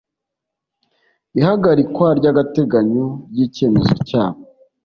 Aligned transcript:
ihagarikwa 1.39 2.07
ry 2.17 2.25
agateganyo 2.31 3.05
ry 3.31 3.39
icyemezo 3.45 3.93
cyabo 4.07 4.41